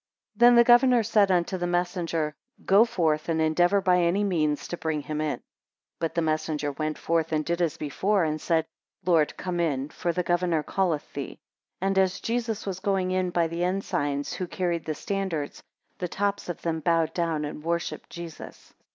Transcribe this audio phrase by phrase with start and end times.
[0.35, 2.33] 18 Then the governor said unto the messenger,
[2.65, 5.27] Go forth and endeavour by any means to bring him in.
[5.33, 5.41] 19
[5.99, 8.65] But the messenger went forth and did as before; and said,
[9.05, 11.37] Lord come in, for the governor calleth thee.
[11.81, 15.61] 20 And as Jesus was going in by the ensigns, who carried the standards,
[15.99, 18.73] the tops of them bowed down and worshipped Jesus.